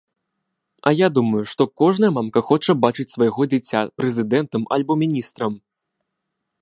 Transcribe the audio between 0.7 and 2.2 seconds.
А я думаю, што кожная